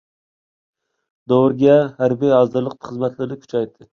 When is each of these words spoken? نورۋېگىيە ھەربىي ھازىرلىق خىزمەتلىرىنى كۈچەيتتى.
نورۋېگىيە 1.33 1.77
ھەربىي 2.01 2.35
ھازىرلىق 2.37 2.75
خىزمەتلىرىنى 2.89 3.41
كۈچەيتتى. 3.45 3.89